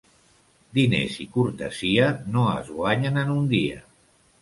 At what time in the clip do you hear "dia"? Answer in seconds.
3.57-3.83